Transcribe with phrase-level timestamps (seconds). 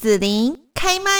[0.00, 1.10] 子琳开麦。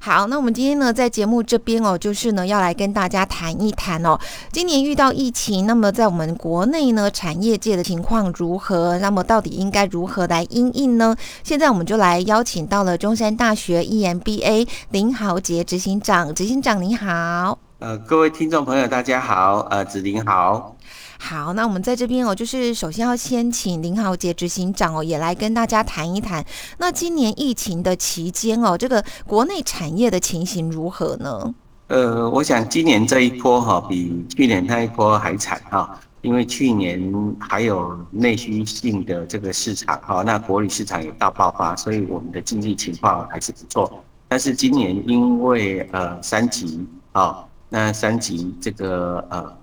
[0.00, 4.18] 好，那我们今天呢，在节目这边哦，就是呢，要来跟大家谈一谈哦，
[4.50, 8.98] 今年遇到疫情，那么在我们国内呢，产业界的情况如何？
[9.00, 11.14] 那么到底应该如何来应应呢？
[11.44, 17.58] 现在我们就来邀请到了中山大学 EMBA 林豪杰执行长，执行长你好。
[17.80, 20.74] 呃，各位听众朋友，大家好，呃，子琳好。
[21.24, 26.44] 好，那我们在这边哦，就是首先要先请林豪杰执行长哦，也来跟大家谈一谈。
[26.78, 31.54] 那今年疫情的期间哦，这个国内产业的情形如何呢？
[31.86, 37.00] 呃，我想今年这一波哈，比去年那一波还惨哈，因为去年
[37.38, 44.02] 还有内需性的这个市场哈，那国旅市场也大爆发，所以我们的经济情况还是不错。
[44.26, 49.61] 但是今年因为呃三级啊，那三级这个呃。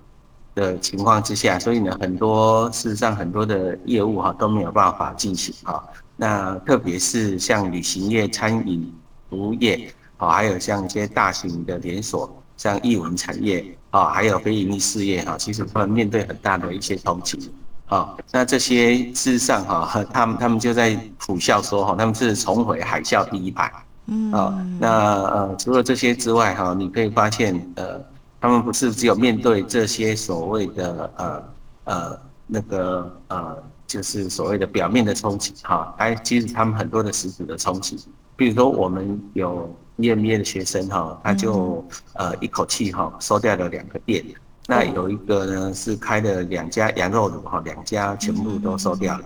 [0.54, 5.82] 的情况之下，所以呢，很多事实上很多的业务哈都没有办法进行哈。
[6.16, 8.92] 那特别是像旅行业、餐饮
[9.28, 17.50] 服务业啊，还有像一些大型的连锁，像艺文产业啊，还有非营利事业哈，其实他们面对很大的一些冲击
[17.86, 18.16] 啊。
[18.32, 23.72] 那这些事实上哈， 他们他们就在苦笑说哈，他们是重回海啸第一排。
[24.06, 24.32] 嗯。
[24.32, 28.00] 啊，那呃，除了这些之外哈，你可以发现呃。
[28.40, 31.44] 他们不是只有面对这些所谓的呃
[31.84, 37.98] 呃那个呃，就是所谓的表面的冲击哈，还其实他们很多的实质的冲击。
[38.36, 44.24] 比如说我们有 EMBA 的学生哈，他就呃一口气哈收掉了两个店，
[44.66, 49.24] 那有一个呢是开了两家羊肉炉哈，两家全部都收掉了。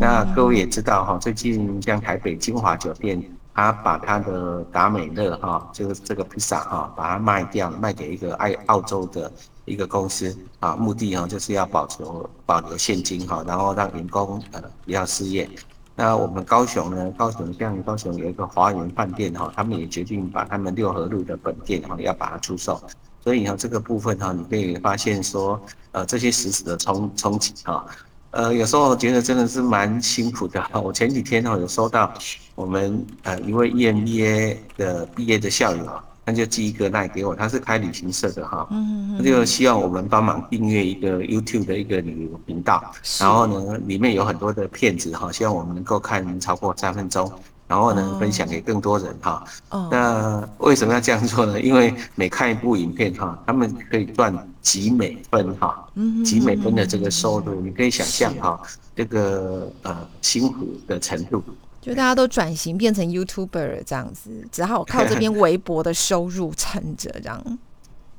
[0.00, 3.22] 那各位也知道哈，最近像台北金华酒店。
[3.58, 9.28] 他把他的达美乐哈，就是这个披萨哈，把它卖掉，卖给一个爱澳洲的
[9.64, 15.50] 一个公司啊，目的哈就是要保留保留现金哈，然后让员工呃不要失业。
[15.96, 22.80] 那我们高雄呢，高雄像高雄有一个华园饭店哈，他们也决定把他们六合路的本店哈要把它出售。
[23.24, 25.60] 所以呢，这个部分哈，你可以发现说，
[25.90, 27.84] 呃，这些实质的冲冲击哈。
[28.30, 30.62] 呃，有时候我觉得真的是蛮辛苦的。
[30.84, 32.12] 我前几天哦有收到
[32.54, 35.88] 我们呃一位 EMBA 的毕业的校友，
[36.26, 38.68] 他就寄一个 LINE 给我，他是开旅行社的哈，
[39.16, 47.32] 他就希望我们帮忙订阅一个 YouTube 的一个旅游频道，然后呢里面有很多的片子哈，希望我们能够看超过三分钟。
[47.68, 49.44] 然后呢，分享给更多人哈。
[49.90, 51.60] 那为什么要这样做呢？
[51.60, 55.86] 因为每看一部影片哈，他们可以赚几美分哈，
[56.24, 58.58] 几美分的这个收入，你可以想象哈，
[58.96, 61.42] 这个呃辛苦的程度。
[61.82, 67.58] 就大家都转型变成 YouTuber 这样子，只好靠这边微薄的收入撑着这样。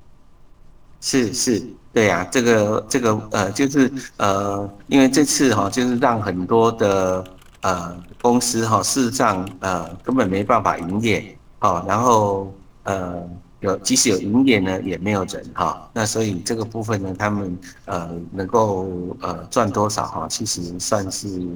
[1.01, 7.25] 是是，对呀，这个这个呃，就是呃，因为这次哈，就是让很多的。
[7.61, 12.53] 呃，公司哈，事实上呃根本没办法营业，好，然后
[12.83, 13.21] 呃
[13.59, 18.87] 有即使有营业呢，也没有人哈，那所以这个部分呢，他们呃能够
[19.21, 21.47] 呃赚多少哈，其实算是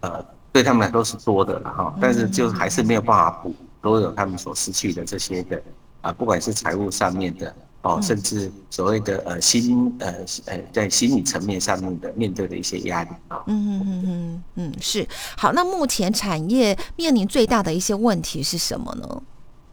[0.00, 5.62] 呃对他们来说是多的了哈，但是就还是没有办法补都有他们所失去的这些的
[6.00, 7.54] 啊，不管是财务上面的。
[7.82, 10.14] 哦，甚至所谓的呃心呃
[10.46, 15.06] 呃在心理层面上面的面对的一些压力啊，嗯嗯嗯嗯嗯是
[15.36, 15.52] 好。
[15.52, 19.22] 那目前产业面临最大的一些问题是什么呢？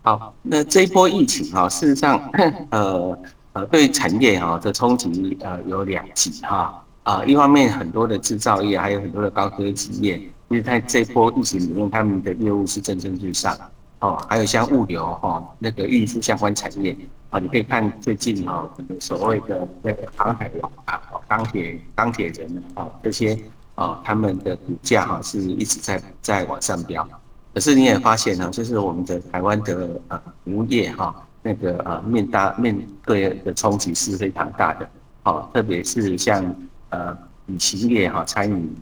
[0.02, 2.19] 好，那这一波疫情啊，事实上
[2.72, 3.18] 呃
[3.53, 10.18] 呃对产业啊的冲击呃有两极哈啊，一方面很多的制造业还有很多的高科技业，
[10.48, 13.56] 因为在这波疫情里面，他们的业务是蒸蒸日上。
[14.00, 16.96] 哦，还有像物流哈，那个运输相关产业
[17.29, 18.69] 啊，你可以看最近哈，
[19.00, 23.38] 所谓的那个航海王啊，钢铁钢铁人啊，这些
[23.75, 27.07] 啊，他们的股价哈是一直在在往上飙。
[27.53, 32.75] 可是你也发现呢，就是我们的台湾的呃服务业哈，那个呃面大面
[33.06, 34.89] 对的冲击是非常大的。
[35.23, 36.44] 好，特别是像
[36.89, 38.75] 呃旅行业哈、餐饮、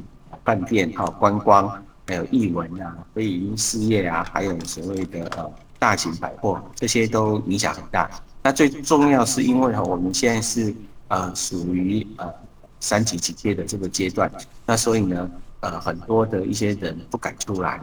[0.43, 1.83] 饭店哈、观光。
[2.09, 8.09] 还有艺文啊，非营事业啊，还有所谓的呃大型百货，这些都影响很大。
[8.47, 10.73] 那最重要是因为哈，我们现在是
[11.09, 12.33] 呃属于呃
[12.79, 14.31] 三级警戒的这个阶段，
[14.65, 15.29] 那所以呢，
[15.59, 17.77] 呃很多的一些人不敢出来。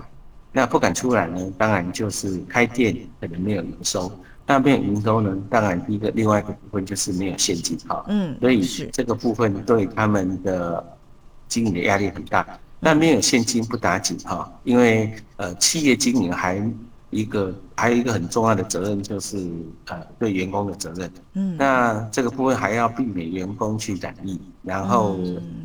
[0.53, 4.11] 那不敢出来呢，当然就是开店可能没有营收。
[4.47, 8.03] 那没有营收呢，当然一个另外一个部分就是没有现金哈。
[8.09, 10.83] 嗯，所以这个部分对他们的
[11.47, 12.59] 经营的压力很大。
[12.81, 16.57] 那没有现金不打紧哈，因为呃企业经营还
[17.15, 19.39] 一个还有一个很重要的责任就是
[19.87, 25.17] 呃对员工的责任，嗯，那这个部分还要避免员工去染疫，然后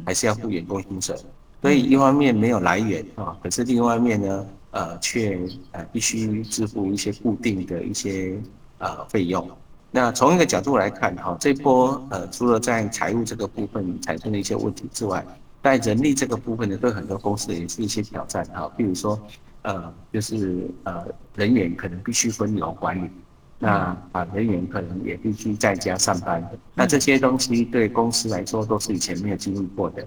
[0.05, 1.15] 还是要付员工薪水，
[1.61, 5.39] 所以一方面没有来源啊，可是另一方面呢，呃，却
[5.71, 8.39] 呃必须支付一些固定的一些
[8.77, 9.49] 呃费用。
[9.91, 15.25] 那从一个角度来看哈，这波呃除了在财务这个部分产生了一些问题之外，
[15.63, 18.71] 在人力这个部分呢，对很多公司也是一些挑战哈。
[18.77, 19.19] 比如说
[19.63, 23.09] 呃，就是呃人员可能必须分流管理，
[23.57, 30.05] 那啊人员可能也必须在家上班，那这些东西对公司来说都是以前没有经历过的。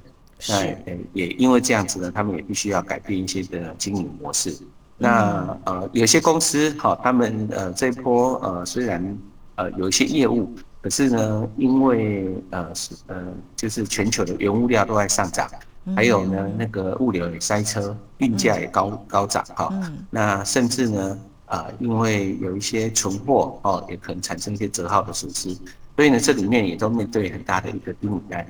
[0.49, 0.65] 那
[1.13, 4.53] 也因为这样子呢，他们也必须要改变一些的经营模式。
[4.99, 9.19] 那呃，有些公司哈，他们呃这一波呃虽然
[9.55, 13.25] 呃有一些业务，可是呢，因为呃是呃
[13.55, 15.49] 就是全球的原物料都在上涨，
[15.97, 19.73] 还有呢那个物流也塞车，运价也高高涨哈。
[20.11, 25.57] 那甚至呢啊，因为有一些存货哦，也可能产生一些折号的损失，
[25.97, 28.49] 所以呢这里面也都面对很大的一个经营压力。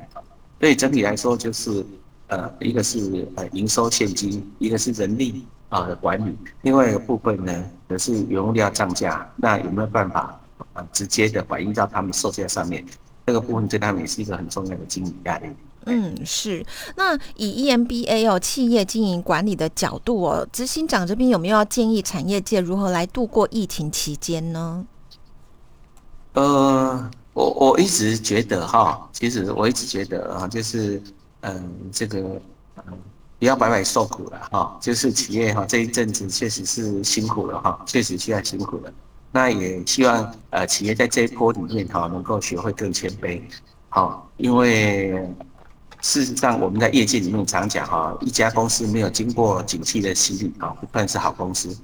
[0.60, 1.84] 所以整体来说，就是
[2.28, 10.40] 呃，一个是呃营收现金，一个是人力啊的管理，另外一个部分呢，则是原物料涨价，那有没有办法
[10.74, 12.84] 呃直接的反映到他们售价上面？
[13.26, 15.46] 这个部分对他们也是一个很重要的经营压力。
[15.86, 16.64] 嗯，是。
[16.96, 24.86] 那以 EMBA 哦，企业经营管理的角度哦，执行长这边有没有要建议产业界如何来度过疫情期间呢？
[26.34, 27.10] 呃。
[27.34, 31.02] 我我一直觉得哈，其实我一直觉得啊，就是
[31.40, 32.18] 嗯，这个
[32.86, 32.92] 嗯，
[33.38, 34.78] 不要白白受苦了哈。
[34.82, 38.92] 就是企业哈，这一阵子确实是辛苦了哈，确实需要辛苦了。
[39.30, 43.40] 那也希望呃，企业在这一波里面哈，能够学会更谦卑。
[43.88, 45.26] 好，因为
[46.02, 51.74] 事实上我们在业界里面常讲哈，一家公司没有经过景气的洗礼啊，不算是好公司。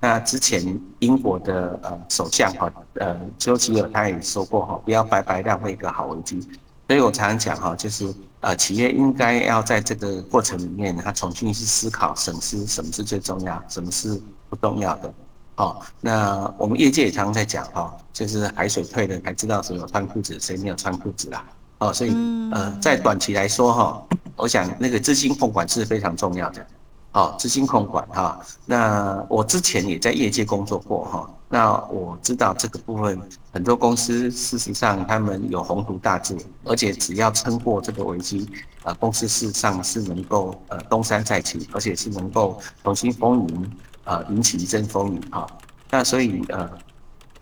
[0.00, 6.40] 那之前英国的呃首相哈呃丘吉尔他也说过哈，不要白白浪费一个好危机。
[6.88, 15.12] 所以我常常讲哈，就是呃企业应该要在这个过程里面，他重新去思考审视什么是最重要，什么是不重要的。
[15.56, 21.44] 哦，那我们业界也常常在讲哈，就是海水退了才知道谁有穿裤子，谁没有穿裤子啦。
[21.78, 22.10] 哦，所以
[22.52, 24.02] 呃在短期来说哈，
[24.36, 26.66] 我想那个资金控管是非常重要的。
[27.12, 28.38] 好，资金控管哈。
[28.66, 31.30] 那我之前也在业界工作过哈。
[31.48, 33.18] 那我知道这个部分，
[33.52, 38.50] 很多公司事实上他们有宏图大志，而且只要撑过这个危机，
[38.82, 43.70] 呃，公司事实上是能够呃东山再起，而且是能够重新风云，
[44.04, 45.46] 呃，引起一阵风雨哈。
[45.88, 46.68] 那所以呃，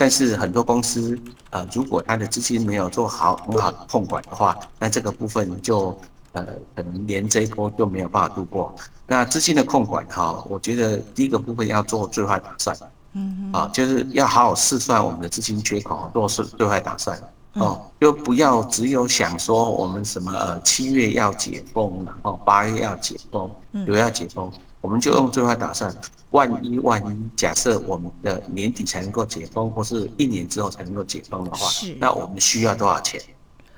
[0.04, 1.18] 但是很多公司
[1.48, 5.98] 呃，如果他的资金没有做好很好的控管的话，那这个部分就。
[6.32, 8.74] 呃，可能连这一波都没有办法度过。
[9.06, 12.76] 那资金的控管哈，我觉得第一个部分要做最坏打算，
[13.12, 17.16] 嗯，啊，就是要好好试算我们的资金缺口，做是最坏打算，
[17.52, 23.48] 哦，就不要只有想说我们什么呃七月要解封，然后八月要解封，
[23.86, 24.50] 九月要解封，
[24.84, 25.92] 我们就用最坏打算。
[26.32, 33.19] 万一万一，假设我们的年底才能够解封，或是一年之后才能够解封的话，那我们需要多少钱？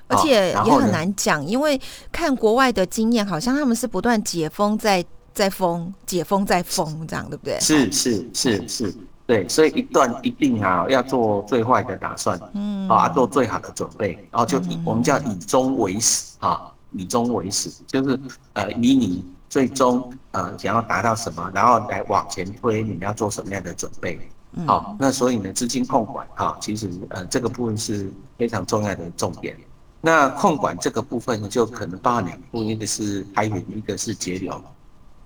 [0.07, 1.79] 而且也很难讲，因为
[2.11, 7.57] 看国外的经验，好像他们是不断解封再再封，解封再封，这样对不对？
[7.61, 8.95] 是是是是，
[9.25, 18.19] 对，所以一段一定啊要做最坏的打算，嗯啊做最好的准备，然后就以我们叫以终为始啊，以终为始，就是
[18.53, 24.19] 呃以你最终呃想要达到什么，然后来往前推你要做什么样的准备。
[24.65, 29.55] 好，那所以呢资金控管哈，其实呃这个部分是非常重要的重点。
[29.99, 34.59] 那控管这个部分呢，就可能包含两部分，一个是开源，一个是节流。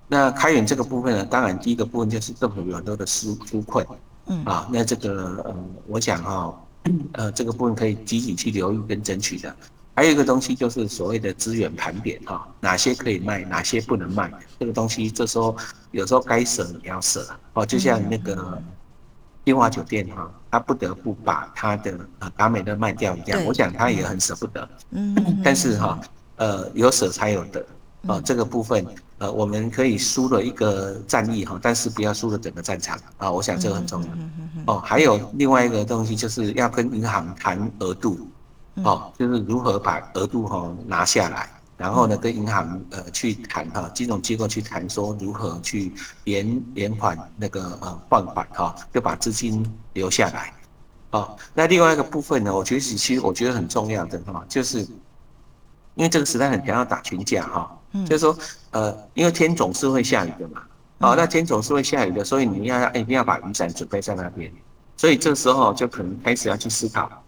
[0.08, 3.86] 那开源这个部分呢，当然第一个部分就是政府有很多的纾纾困，
[4.26, 5.54] 嗯啊，那这个呃，
[5.86, 6.54] 我想哈，
[7.12, 9.54] 呃，这个部分可以积极去留意跟争取的。
[9.94, 15.56] 还有一个东西就是所谓的资源盘点哈，哪些可以卖，哪些不能卖，这个东西这时候
[15.90, 18.62] 有时候该舍也要舍哦，就像那个。
[19.44, 24.68] 电话酒店哈，他不得不把他的啊达美乐卖掉一样，我想他也很舍不得。
[24.90, 26.00] 嗯，但是哈，
[26.36, 27.66] 呃，有舍才有得
[28.06, 28.86] 啊，这个部分
[29.18, 34.08] 呃，我们可以输了一个战役哈，但是不要输了整个战场啊，我想这个很重要。
[34.72, 38.28] 哦，还有另外一个东西就是要跟银行谈额度，
[38.76, 41.48] 哦，就是如何把额度哈拿下来。
[41.78, 45.92] 然后呢，跟银行呃去谈哈，金融机构去谈说如何去
[46.24, 50.52] 延延缓那个呃放款哈，就把资金留下来。
[51.10, 54.80] 哦，那另外一个部分呢，我觉得其实我觉得很重要的哈，就是
[55.94, 58.38] 因为这个时代很想要打群架哈，就是说
[58.70, 60.62] 呃，因为天总是会下雨的嘛，
[60.98, 64.52] 哦，那天总是会下雨的，所以你要一定要把雨伞准备在那边，
[64.96, 67.21] 所以这时候就可能开始要去思考。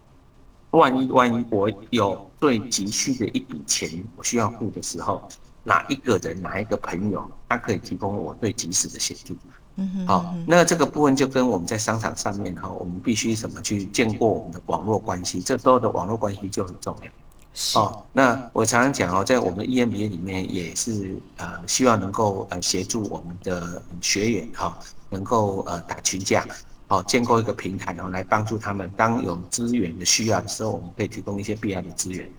[0.77, 5.27] 万一万一我有最急需的一笔钱我需要付的时候，
[5.63, 9.35] 哪一个人、哪一个朋友，他可以提供我最及时的协助。
[9.77, 17.81] 嗯哼，好，那这个部分就跟我们在商场上面哈，我们必须怎么去建构我们的网络关系，这时候的网络关系就很重要。
[17.81, 24.77] 哦，那我常常讲哦，在我们 EMBA 里面也是呃，希望能够呃协助我们的学员哈，
[25.09, 26.45] 能够呃打群架，
[26.87, 32.29] 哦，建构一个平台，然后来帮助他们，当有资源的需要的时候，我们可以提供一些必要的资源。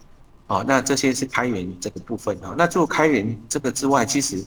[0.47, 2.55] 哦，那这些是开源这个部分哦。
[2.57, 4.45] 那做开源这个之外，其实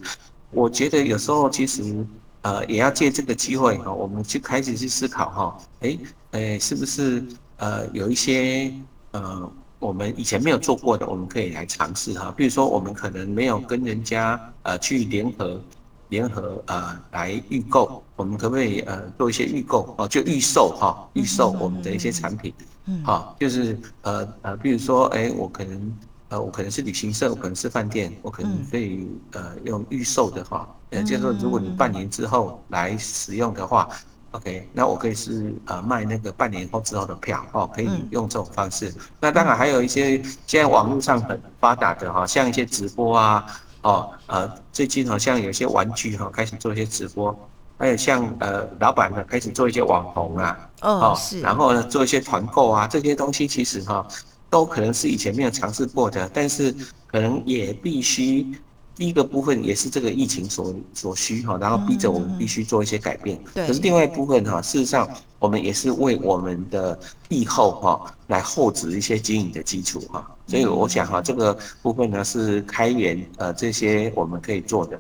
[0.52, 2.06] 我觉得有时候其实。
[2.42, 6.00] 呃，也要借这个机会哈，我们去开始去思考哈，哎，
[6.32, 7.22] 哎，是不是
[7.58, 8.74] 呃有一些
[9.12, 12.34] 呃我们以前没有做过的，我们可以来尝试哈。
[12.38, 15.62] 比如说，我们可能没有跟人家呃去联合
[16.08, 22.54] 联合呃来预购，我们可不可以呃做一些预购哦，就预售哈，预售我们的一些产品，
[22.86, 25.98] 嗯，好，就是呃呃，比如说，哎，我可能。
[26.32, 33.90] 呃，我可能是旅行社，我可能是饭店，我可能可以、呃用预售的话，呃，就是说如果你半年之后来使用的话、
[34.30, 38.94] ，OK，那我可以是呃卖那个半年后之后的票哦，可以用这种方式。
[39.20, 43.44] 那当然还有一些现在网络上很发达的哈，像一些直播啊，
[43.82, 47.36] 哦呃最近好像有些玩具哈开始做一些直播，
[47.80, 54.06] 还有像呃老板呢开始做一些网红啊，哦是，然后呢做一些团购啊，这些东西其实哈。
[54.52, 58.48] 都可能是以前没有尝试过的，但是可能也必须
[58.96, 63.40] 第一个部分也是这个疫情所所需哈，然后逼着我们必须做一些改变。
[63.54, 63.68] 对。
[63.68, 65.08] 可是另外一部分哈，事实上
[65.38, 70.28] 我们也是为我们的疫后哈来厚植一些经营的基础哈。
[70.48, 75.00] 所以我想哈，这个部分呢是开源呃这些我们可以做的。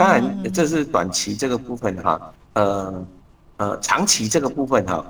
[0.00, 3.06] 当然这是短期这个部分哈，呃
[3.58, 5.04] 呃长期这个部分哈。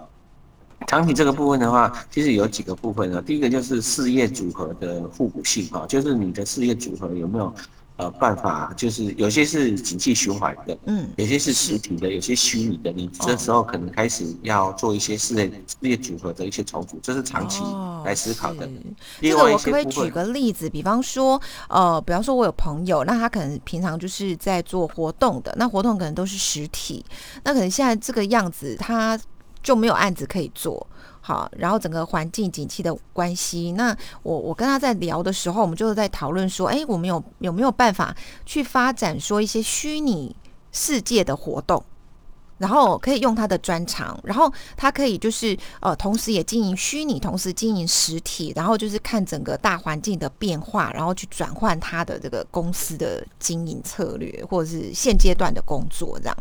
[0.88, 3.23] 长期这个部分的话，其实有几个部分啊。
[3.25, 7.54] 第一个就是事业组合的互补性啊，就是你的事业组合有没有
[8.00, 12.90] 呃办法，就是有些是景气循环的，嗯，有些是实体的，有些虚拟的。
[12.90, 17.62] 你这时候可能开始要做一些事业事业组合的一些重组，这是长期
[18.04, 18.66] 来思考的。
[19.21, 20.71] 这个我可不可以举个例子？
[20.71, 27.04] 比方说，呃，比方说我有朋友，那他可能平常就是在做活动的，那活动可能都是实体，
[27.45, 29.21] 那可能现在这个样子他。
[29.62, 30.87] 就没有案子可以做，
[31.20, 40.34] 好，然后整个环境景气的关系，那我我跟他在聊的时候，我们就是在讨论说，哎，我们有有没有办法去发展说一些虚拟
[40.72, 41.84] 世界的活动，
[42.56, 56.36] 然后可以用他的专长，然后他可以就是呃，同时也经营虚拟，同时经营实体，然后就是看整个大环境的变化，然后去转换他的这个公司的经营策略，或者是现阶段的工作这样。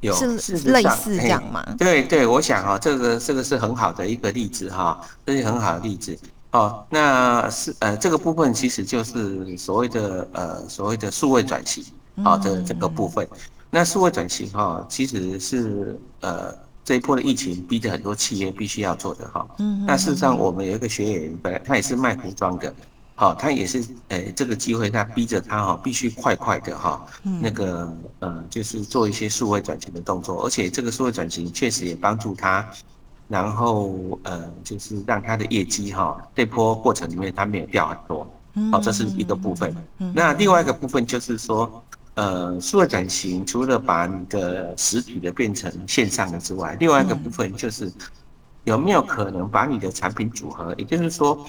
[0.00, 1.64] 有是类似这样吗？
[1.76, 6.16] 对对，我想哈，这个这个是很好的一个例子哈，这是很好的例子
[6.52, 6.84] 哦。
[6.88, 11.84] 那是呃，这个部分其实就是所谓的呃所谓的数位转型
[12.22, 13.26] 啊的这个部分。
[13.70, 19.46] 那数位转型哈，其实是呃这一波的疫情逼着很多企业必须要做的哈。
[19.58, 19.84] 嗯。
[19.84, 22.72] 那事实上，我们有一个学员，本来他也是卖服装的。
[23.20, 27.04] 好，他也是，诶、欸，这个机会他逼着他哈，必须快快的哈，
[27.42, 32.64] 那个，呃，就是做一些数位转型的动作，而且这个数位转型确实也帮助他，
[33.26, 38.24] 然后，呃，就是让他的业绩哈，这波过程里面他没有掉很多，
[38.70, 39.74] 好，这是一个部分。
[40.14, 41.82] 那另外一个部分就是说，
[42.14, 47.92] 呃，数位转型除了把你的实体的变成线上的之外，另外一个部分就是
[48.62, 51.44] 有没有可能把你的产品组合，也就是说。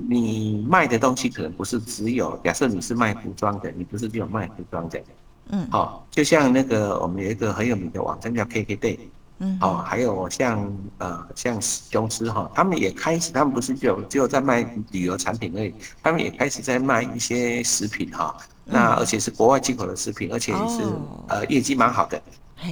[0.00, 5.02] 你卖的东西可能不是只有，假设你是卖服装的，你不是只有卖服装的，
[5.48, 8.98] 嗯，好，就像那个我们有一个很有名的网站叫 KKday，
[9.40, 11.60] 嗯，好，还有像呃像
[11.92, 14.62] 公司哈，他们也开始，他们不是只有只有在卖
[14.92, 20.82] 旅游产品而已，他们也开始在卖一些食品哈，那而且是国外进口的食品，而且是
[21.26, 22.22] 呃业绩蛮好的，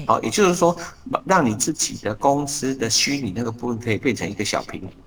[0.07, 0.77] 好，也就是说
[1.25, 5.06] 让你自己的公司的虚拟那个部分可以变成一个小平台。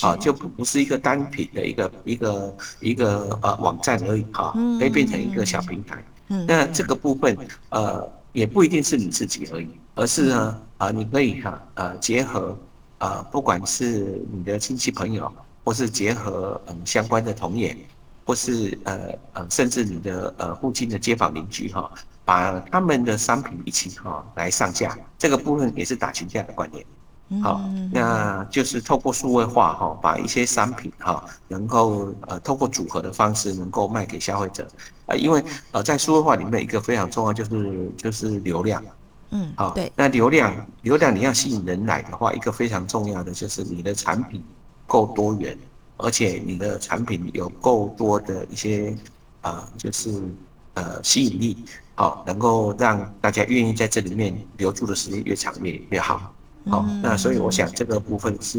[0.00, 6.02] 啊，就不不是一个单品的一个一个一个呃网站而已哈，可以变成一个小平台。
[6.28, 7.36] 嗯，那这个部分
[7.68, 12.58] 呃也不一定是你自己而已，而是呢啊你可以哈呃结合
[12.96, 15.30] 啊不管是你的亲戚朋友，
[15.62, 17.76] 或是结合嗯相关的同业，
[18.24, 18.98] 或是呃
[19.34, 21.90] 呃甚至你的呃附近的街坊邻居哈，
[22.24, 26.82] 把他们的商品一起哈来上架，这个部分也是打群架的观念。
[27.42, 34.68] 好，那就是透过数位化哈，把一些商品哈，能够呃透过组合的方式，能够卖给消费者
[35.06, 35.16] 啊。
[35.16, 38.84] 因为呃在数位化里面一个非常重要就是就是流量，
[39.30, 39.90] 嗯，好，对。
[39.96, 44.44] 那流量流量你要吸引人来的话，一个非常重要的就是你的产品
[44.86, 45.58] 够多元，
[45.96, 48.94] 而且你的产品有够多的一些
[49.40, 50.22] 呃，就是
[50.74, 51.64] 呃吸引力，
[51.94, 56.32] 好，能够让大家愿意在这里面留住的时间越长越越好。
[56.70, 58.58] 好，那所以我想这个部分是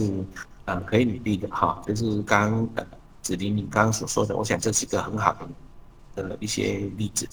[0.65, 2.85] 呃可以努力的哈，就是刚呃
[3.21, 5.35] 子林你刚刚所说的，我想这是一个很好
[6.15, 7.27] 的呃一些例子。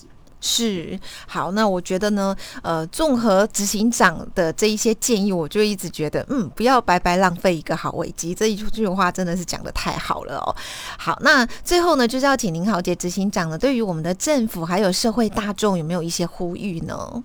[0.44, 0.98] 是
[1.28, 8.34] 好，那我觉得呢，呃，综合执行长的这一些建议，我就一直觉得，嗯，不要白白浪费一个好危机。
[8.34, 10.56] 这一句话真的是讲的太好了哦。
[10.98, 17.22] 好，那最后呢，就是要请林豪杰执行长呢，对于我们的政府还有社会大众，有没有一些呼吁呢？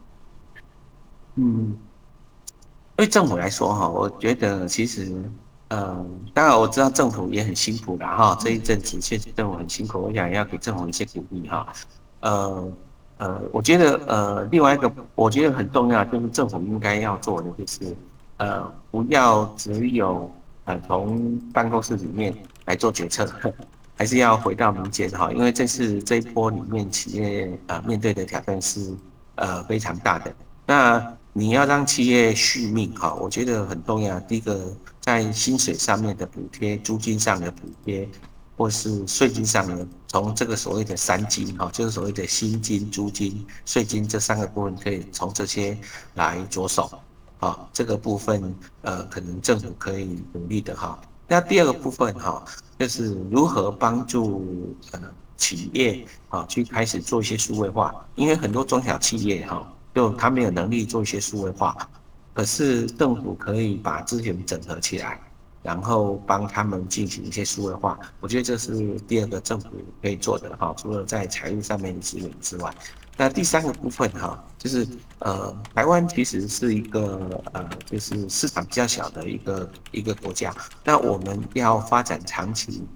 [1.38, 1.76] 嗯，
[2.98, 5.06] 对政府来说哈，我觉得其实，
[5.70, 11.66] 嗯、当然我知道政府也很辛苦的哈，这一阵子确实政府很辛苦，我想要给政府一些鼓励哈，
[12.20, 12.70] 呃。
[13.20, 17.98] 呃，我觉得呃，另外一个我觉得很重要，就是政府应该要做的，就是
[18.38, 20.30] 呃，不要只有
[20.66, 22.32] 呃从办公室里面
[22.66, 23.28] 来做决策，
[23.96, 28.94] 还是要回到民间哈，因为这次这一波里面企业呃面对的挑战是
[29.34, 30.32] 呃非常大的。
[30.68, 34.20] 那你要让企业续命哈，我觉得很重要。
[34.22, 38.10] 第一个，在薪水上面的补贴，租金上的补贴。
[38.58, 45.78] 或是税金上呢，从这个所谓的三金哈，就是所谓的薪金、租金、税金这三个部分，可以从这些
[46.16, 46.90] 来着手
[47.38, 47.70] 啊。
[47.72, 51.00] 这个部分呃，可能政府可以努力的哈。
[51.28, 52.44] 那第二个部分哈，
[52.80, 55.00] 就是如何帮助呃
[55.36, 61.76] 企业啊去开始做一些数位化，因为很多中小企业哈，就他没有能力做一些数位化，
[62.32, 65.20] 可是政府可以把资源整合起来。
[65.64, 69.68] 然后帮他们进行一些数位化，我觉得这是第二个政府
[70.02, 70.74] 可以做的哈。
[70.78, 72.74] 除了在财务上面的资源之外，
[73.18, 74.88] 那第三个部分哈，就是
[75.20, 80.56] 呃，台湾其实是一个呃，就是市场比较小的一个一个国家。
[80.86, 82.88] 那我们要发展长期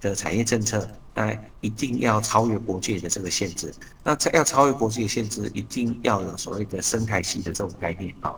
[0.00, 3.74] 的产业政策，那一定要超越国界的这个限制。
[4.04, 8.32] 那要超越国界的限制，一定要有所谓的生态系的这种概念啊。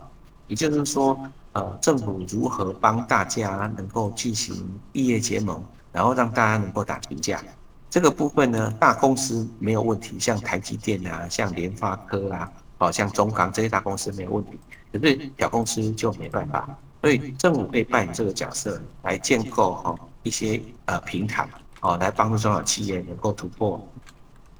[0.46, 1.18] 也就是说。
[1.54, 4.54] 呃，政府如何帮大家能够进行
[4.92, 5.60] 异业结盟，
[5.90, 7.42] 然后让大家能够打群架？
[7.90, 14.60] 这个部分呢，大公司没有问题，像台积电啊，像联发科啊，好像中钢这些大公司没有问题，
[14.92, 16.78] 可是小公司就没办法。
[17.00, 21.48] 所以政府可以扮演这个角色，来建构哈一些呃平台，
[21.80, 23.80] 哦，来帮助中小企业能够突破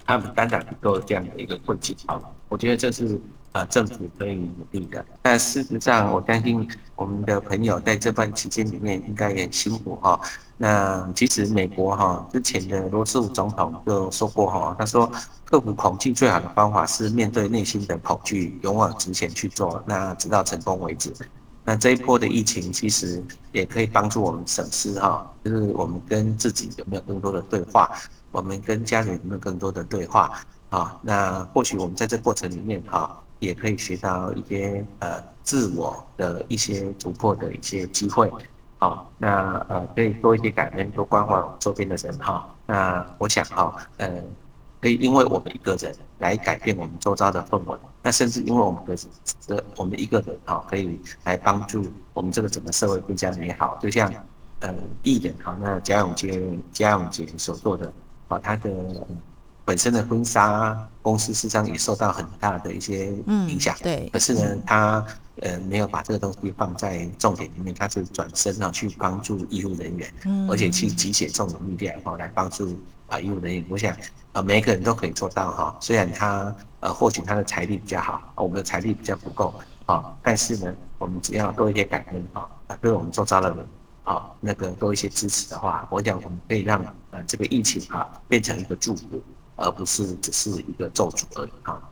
[0.04, 1.96] 他们单打独斗这样的一个困境。
[2.06, 3.20] 好，我觉得这是。
[3.52, 10.20] 呃，政府可以努力的，但事实上，我相信我们的朋友在这段期间里面应该也很辛苦哈。
[10.58, 15.10] 那其实美国哈之前的罗斯福总统就说过哈，他说
[15.46, 21.10] 克服恐惧最好的方法是面对内心的恐惧，勇往直前去做，那直到成功为止。
[21.68, 27.90] 那这一波的疫情其实也可以帮助我们省思哈，就是我们跟自己有没有更多的对话，
[28.30, 30.32] 我们跟家人有没有更多的对话
[30.70, 30.98] 啊？
[31.02, 33.22] 那或许我们在这过程里面哈。
[33.40, 38.28] 也可以学到一些呃自我的一些突破的一些机会，
[38.78, 42.52] 好，那呃可以多一些感恩，多关怀我周边的人哈。
[42.66, 44.10] 那我想哈，呃，
[44.80, 48.96] 可以因为我们一个人来改变我们周遭的氛围，那甚至因为我们的
[49.46, 53.78] 这我们一个人哈，可以来帮助我们这个整个社会更加美好。
[53.80, 54.12] 就像
[54.60, 57.92] 呃艺人哈，那贾永婕贾永杰所做的
[58.28, 58.70] 啊，他的。
[59.64, 64.08] 本身的婚纱公司事实上也受到很大的一些影响，对。
[64.10, 65.04] 可是呢，他
[65.42, 70.10] 呃没有把这个东西放在重点里面，他是转身啊去帮助医护人员，
[70.48, 73.64] 而且去集结众人力量哈来帮助啊义务人员。
[73.68, 73.96] 我想
[74.32, 79.52] 呃每一个人都可以做到哈，虽然他呃或许他的财力比较好，我们的财力比较不够
[79.86, 82.48] 啊，但是呢，我们只要多一些感恩啊，
[82.80, 83.66] 对我们做到的人。
[84.04, 89.22] 啊，那个多一些支持的话，我想我们可以让呃这个疫情啊变成一个祝福。
[89.60, 91.82] 而不是只是一个咒诅而已哈。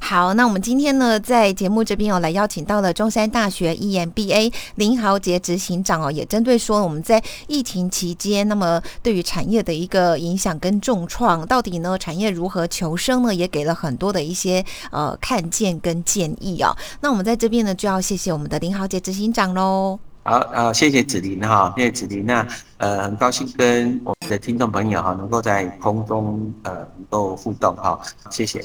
[0.00, 13.34] 好，那我们今天呢，在节目这边哦，来邀请到了中山大学 EMBA 林豪杰执行长哦，也针对说我们在疫情期间，那么对于产业的一个影响跟重创，到底呢产业如何求生呢？
[13.34, 16.74] 也给了很多的一些呃看见跟建议、哦。
[17.00, 19.98] 那我们在这边呢，就要谢谢我们的林豪杰执行长喽。
[20.22, 22.26] 好，呃，谢谢子琳哈，谢谢子琳。
[22.26, 22.46] 那
[22.78, 28.00] 呃，很高兴跟我们的听众朋友哈，能够在空中呃能够互动哈，
[28.30, 28.64] 谢谢。